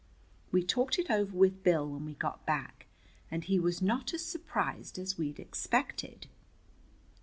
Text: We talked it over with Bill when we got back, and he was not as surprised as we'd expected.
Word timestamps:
We 0.51 0.63
talked 0.63 0.97
it 0.97 1.11
over 1.11 1.37
with 1.37 1.61
Bill 1.61 1.87
when 1.87 2.05
we 2.05 2.15
got 2.15 2.43
back, 2.43 2.87
and 3.29 3.43
he 3.43 3.59
was 3.59 3.83
not 3.83 4.15
as 4.15 4.25
surprised 4.25 4.97
as 4.97 5.15
we'd 5.19 5.39
expected. 5.39 6.25